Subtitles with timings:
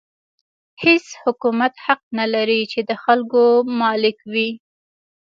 [0.83, 3.43] هېڅ حکومت حق نه لري چې د خلکو
[3.79, 4.49] مالک وي.